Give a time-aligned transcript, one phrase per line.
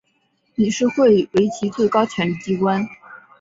[0.55, 2.87] 理事会为其最高权力机关。